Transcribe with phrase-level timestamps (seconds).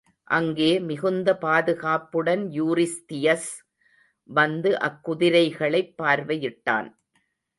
[0.27, 3.51] அங்கே மிகுந்த பாதுகாப்புடன் யூரிஸ்தியஸ்
[4.29, 6.89] வந்து அக்குதிரைகளைப் பார்வையிட்டான்.